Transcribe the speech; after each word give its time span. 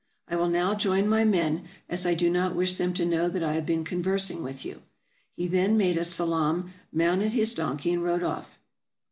I 0.27 0.35
will 0.35 0.49
now 0.49 0.73
join 0.73 1.07
my 1.07 1.23
men, 1.23 1.65
as 1.87 2.07
I 2.07 2.15
do 2.15 2.27
not 2.31 2.55
wish 2.55 2.77
them 2.77 2.91
to 2.95 3.05
know 3.05 3.29
that 3.29 3.43
I 3.43 3.53
have 3.53 3.67
been 3.67 3.83
conversing 3.83 4.41
with 4.41 4.65
you." 4.65 4.81
He 5.35 5.45
then 5.45 5.77
made 5.77 5.95
a 5.95 6.03
salaam, 6.03 6.73
mounted 6.91 7.33
his 7.33 7.53
donkey, 7.53 7.93
and 7.93 8.03
rode 8.03 8.23
off. 8.23 8.57